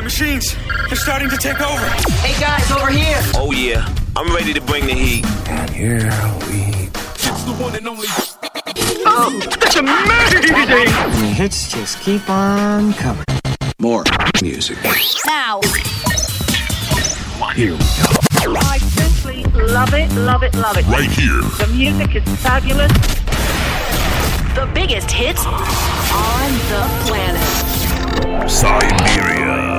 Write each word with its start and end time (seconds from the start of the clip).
The 0.00 0.04
machines, 0.04 0.56
they're 0.88 0.96
starting 0.96 1.28
to 1.28 1.36
take 1.36 1.60
over. 1.60 1.84
Hey 2.24 2.32
guys, 2.40 2.72
over 2.72 2.88
here. 2.88 3.20
Oh 3.34 3.52
yeah, 3.52 3.86
I'm 4.16 4.34
ready 4.34 4.54
to 4.54 4.60
bring 4.62 4.86
the 4.86 4.94
heat. 4.94 5.26
And 5.46 5.68
here 5.68 6.08
we. 6.48 6.88
It's 6.88 7.44
the 7.44 7.52
one 7.60 7.76
and 7.76 7.86
only. 7.86 8.06
Oh, 9.04 9.38
that's 9.60 9.76
amazing! 9.76 10.54
And 10.54 11.12
the 11.12 11.34
hits 11.36 11.70
just 11.70 12.00
keep 12.00 12.30
on 12.30 12.94
coming. 12.94 13.26
More 13.78 14.04
music. 14.40 14.78
Now. 15.26 15.60
Here 17.54 17.72
we 17.72 17.78
go. 17.78 18.56
I 18.56 18.78
simply 18.78 19.44
love 19.52 19.92
it, 19.92 20.10
love 20.14 20.42
it, 20.42 20.54
love 20.54 20.78
it. 20.78 20.86
Right 20.86 21.10
here. 21.10 21.42
The 21.58 21.70
music 21.74 22.16
is 22.16 22.24
fabulous. 22.40 22.90
The 24.54 24.66
biggest 24.72 25.10
hits 25.10 25.44
on 25.44 26.52
the 26.70 26.88
planet. 27.04 28.50
Siberia 28.50 29.69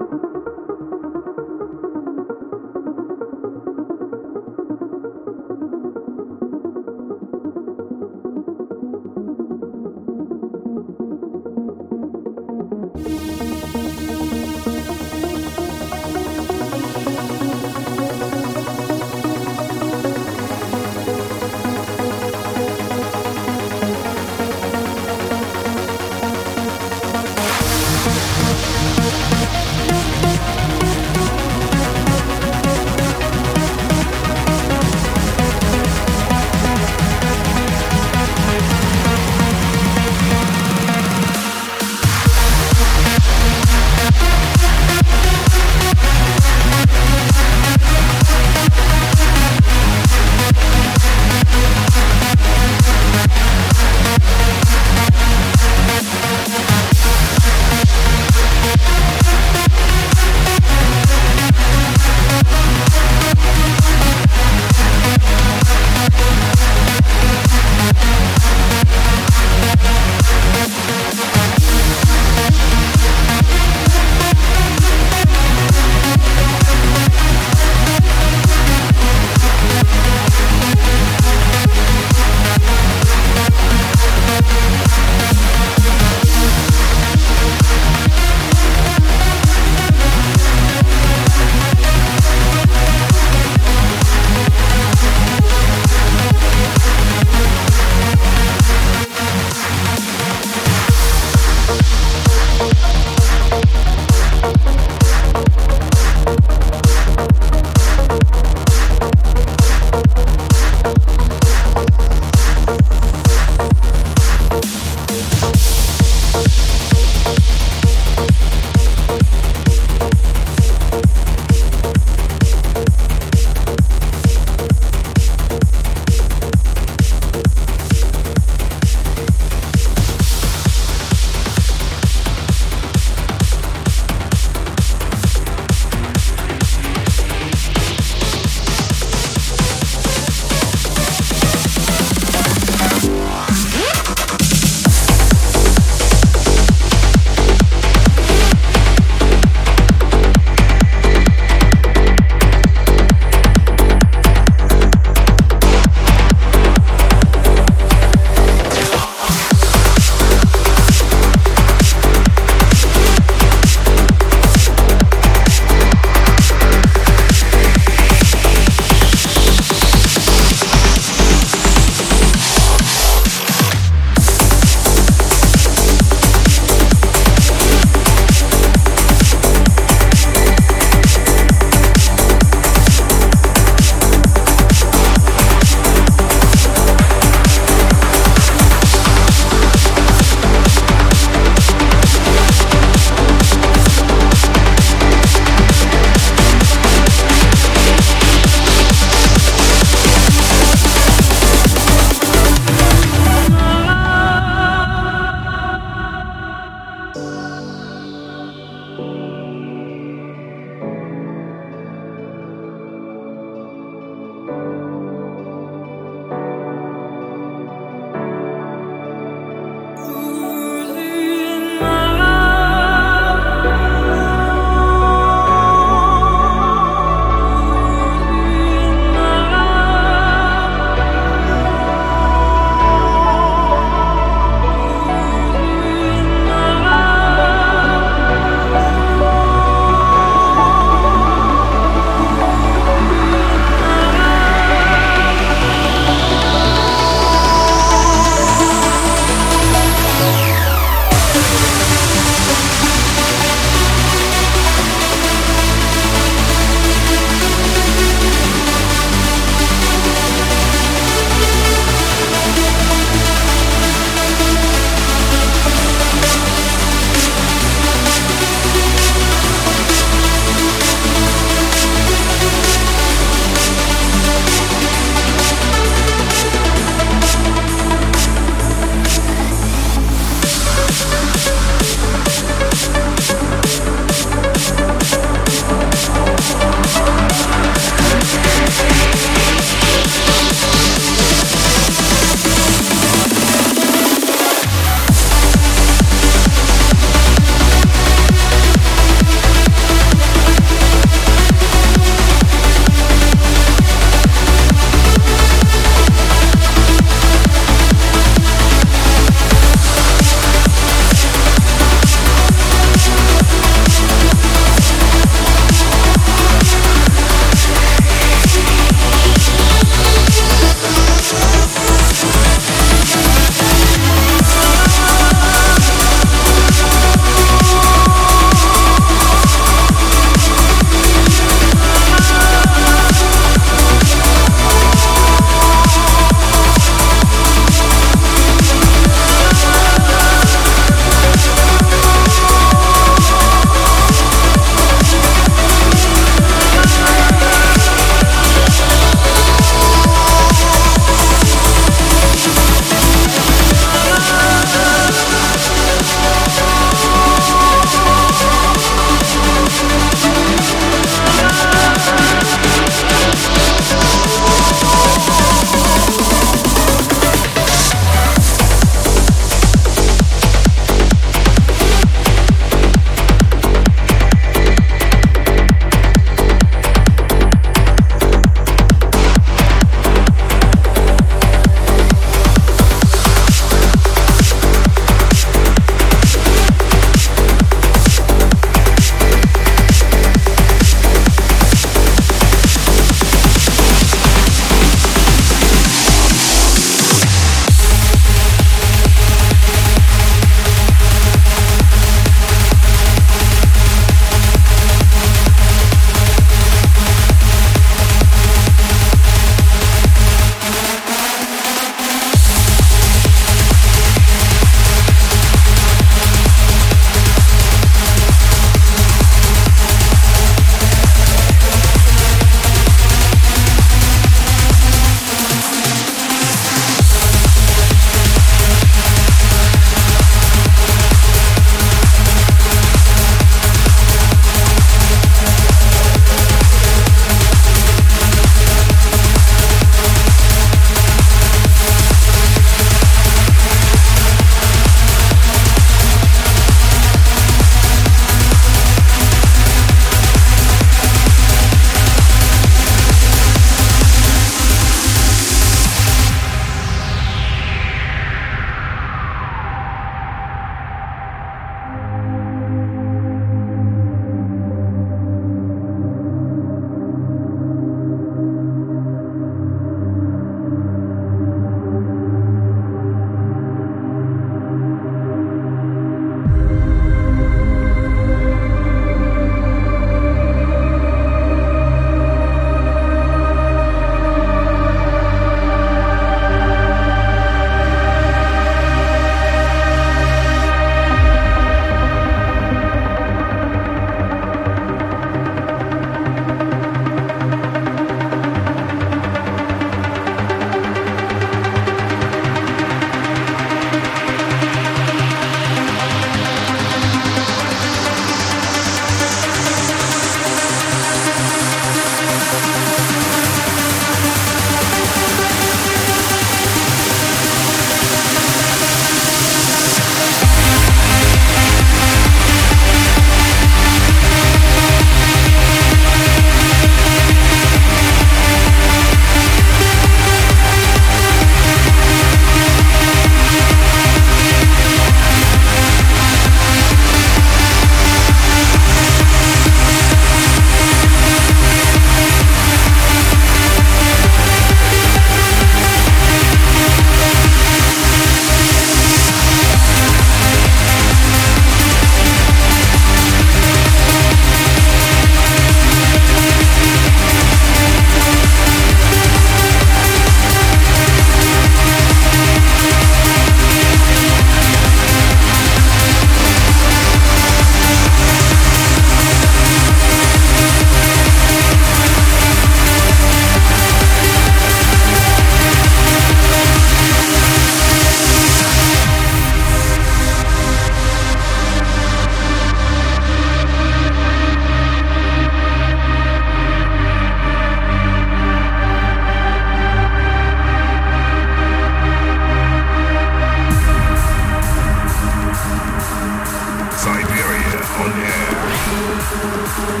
Thank 599.76 600.00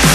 you. 0.00 0.05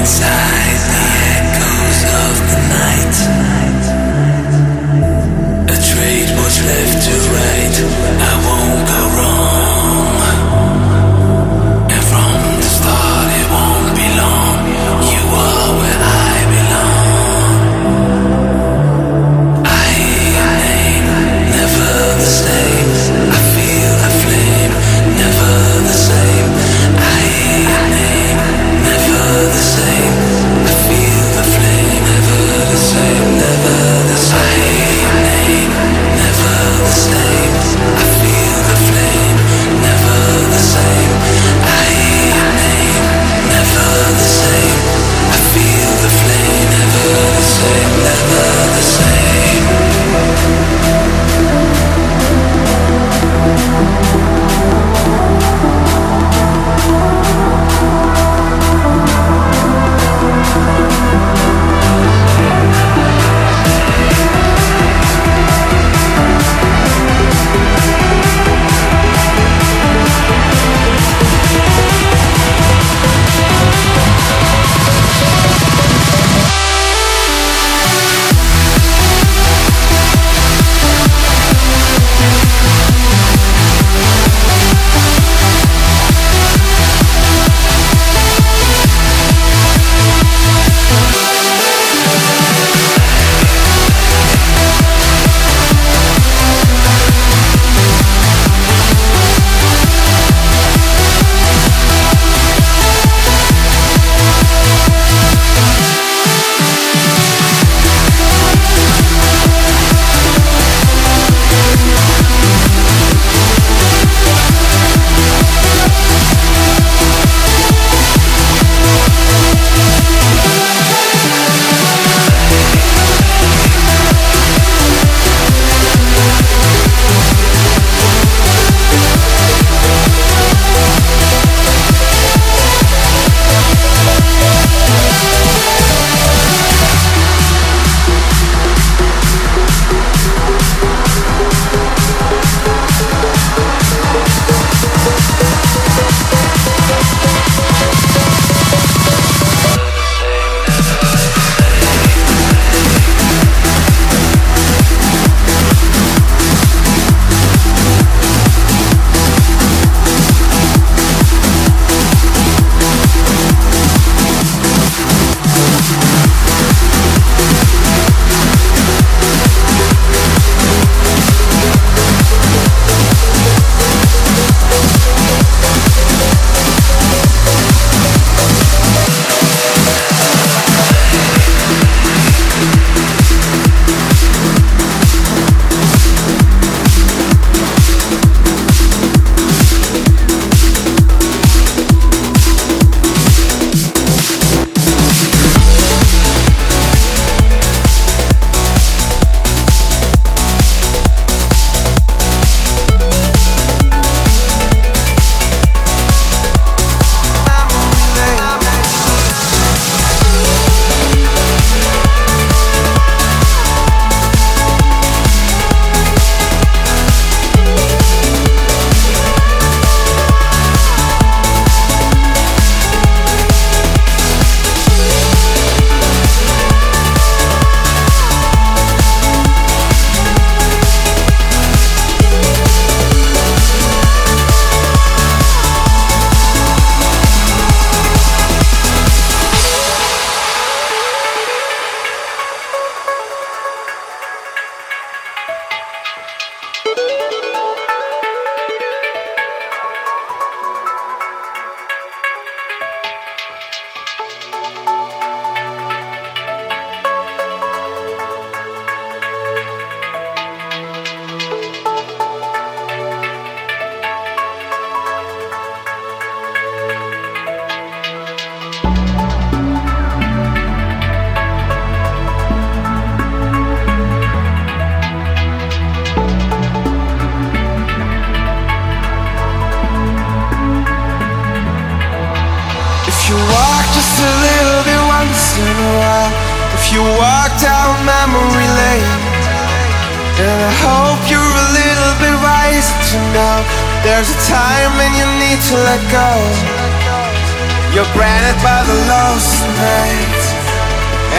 inside. 0.00 0.39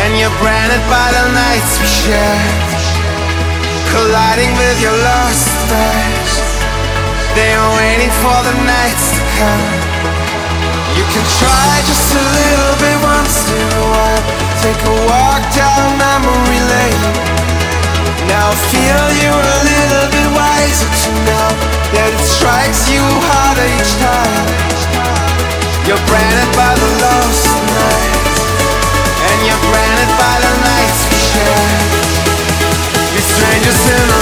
And 0.01 0.19
you're 0.19 0.37
branded 0.41 0.83
by 0.91 1.07
the 1.13 1.25
nights 1.31 1.71
we 1.79 1.87
share, 1.87 2.47
colliding 3.93 4.51
with 4.59 4.77
your 4.81 4.97
lost 5.07 5.47
days. 5.71 6.33
They're 7.35 7.67
waiting 7.79 8.11
for 8.19 8.37
the 8.43 8.55
nights 8.67 9.05
to 9.15 9.23
come. 9.39 9.65
You 10.97 11.05
can 11.07 11.25
try 11.39 11.71
just 11.87 12.07
a 12.11 12.23
little 12.23 12.75
bit 12.83 12.97
once 12.99 13.35
in 13.47 13.67
a 13.71 13.85
while. 13.87 14.23
Take 14.59 14.81
a 14.83 14.95
walk 15.07 15.41
down 15.55 15.95
memory 15.95 16.61
lane. 16.71 17.03
Now 18.27 18.51
I 18.51 18.57
feel 18.67 19.05
you 19.23 19.31
a 19.31 19.57
little 19.63 20.07
bit 20.11 20.27
wiser 20.35 20.91
to 20.91 21.11
know 21.27 21.49
that 21.95 22.09
it 22.15 22.23
strikes 22.27 22.91
you 22.91 23.01
harder 23.01 23.67
each 23.79 23.93
time. 24.03 24.45
You're 25.87 26.03
branded 26.05 26.51
by 26.55 26.71
the 26.75 26.89
lost 27.03 27.47
nights, 27.79 28.20
you're 29.45 29.63
branded 29.71 30.11
by 30.21 30.35
the 30.43 30.53
nights 30.61 31.01
we 31.09 31.17
share. 31.17 31.71
We're 33.13 33.25
strangers 33.25 33.81
in 33.89 34.20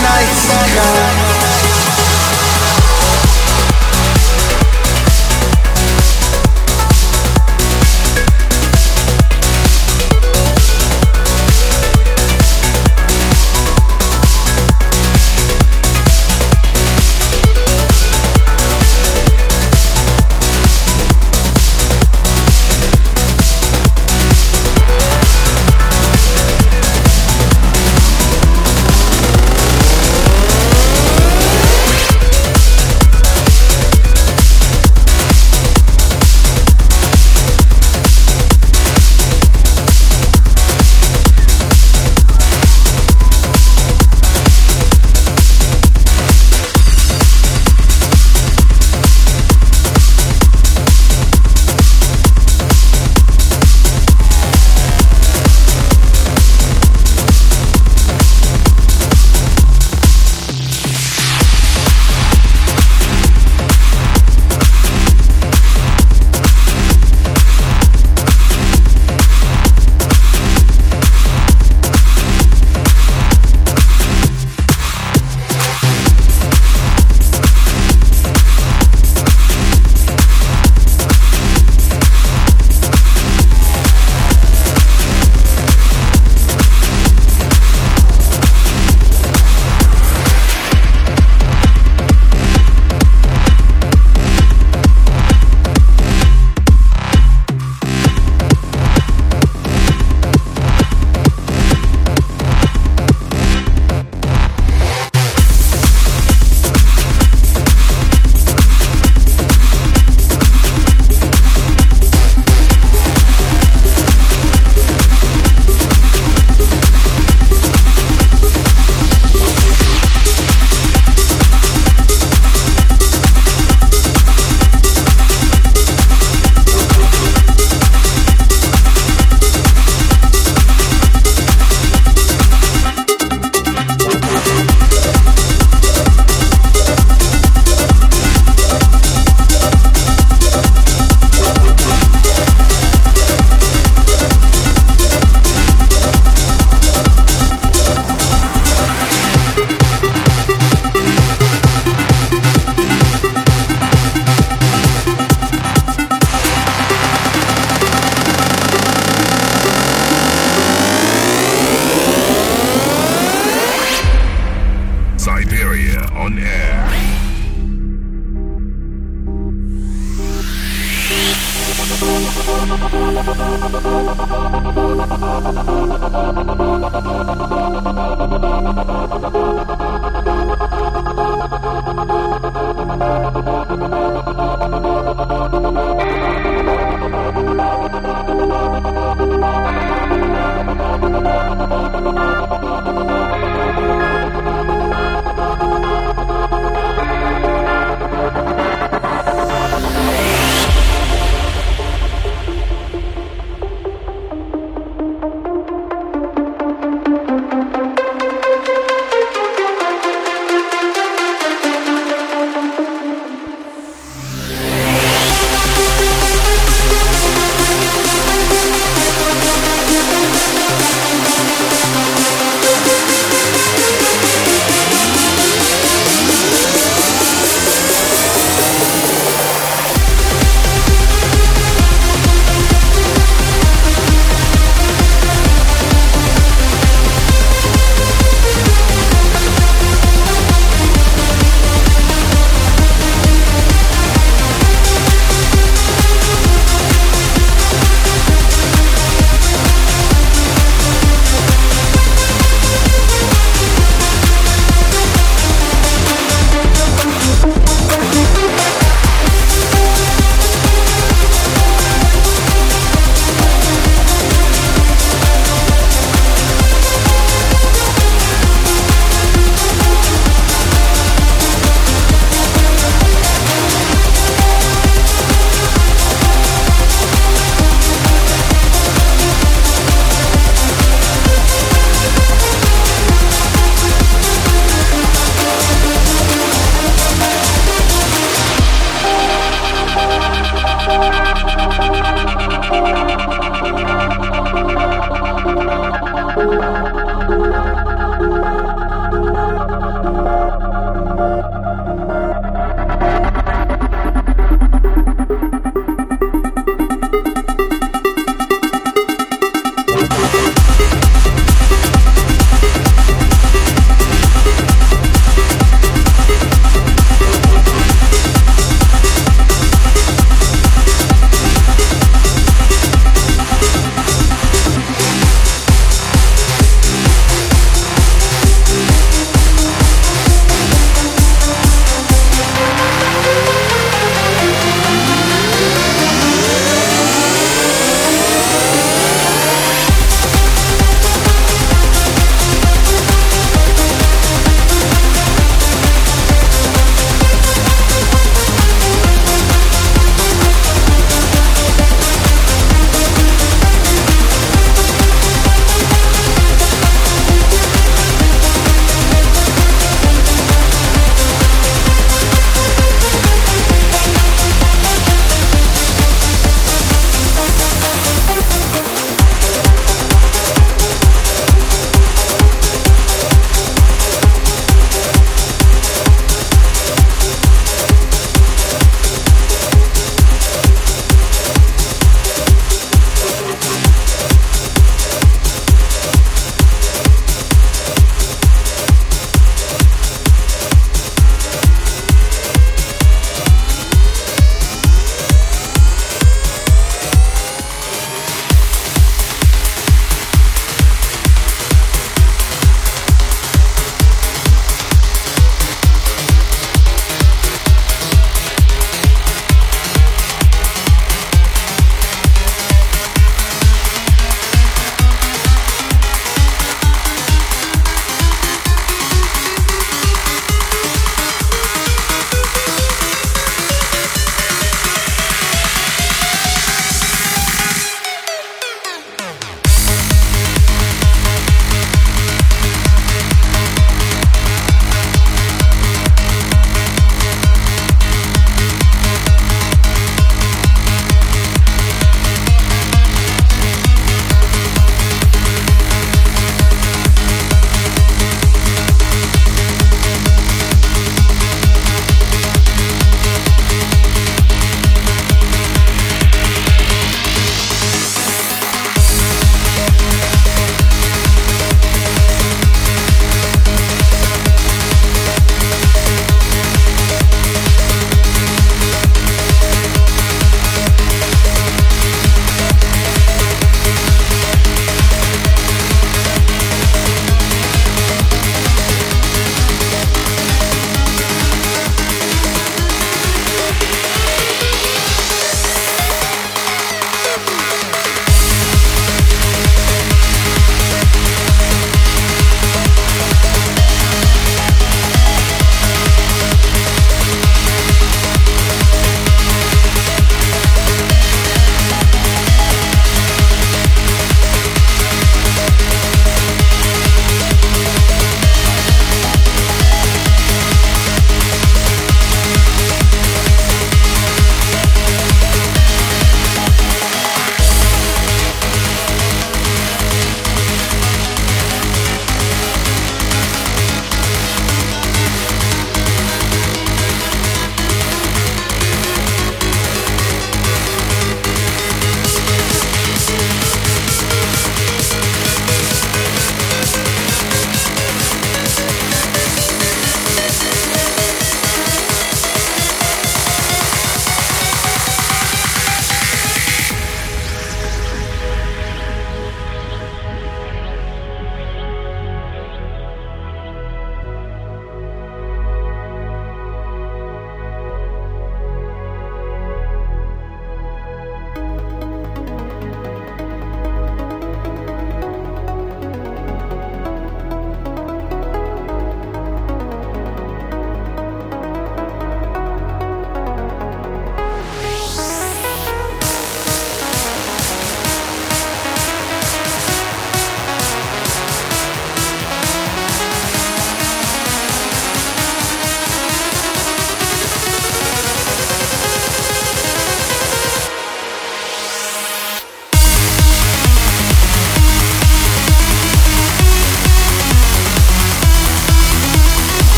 waiting 0.00 0.41